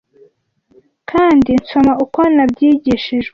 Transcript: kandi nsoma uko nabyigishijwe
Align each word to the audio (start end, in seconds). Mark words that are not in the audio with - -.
kandi 1.09 1.49
nsoma 1.61 1.93
uko 2.05 2.19
nabyigishijwe 2.35 3.29